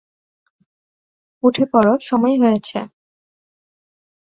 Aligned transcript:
উঠে 1.43 1.65
পড়ো, 1.73 1.93
সময় 2.01 2.35
হয়েছে। 2.41 2.79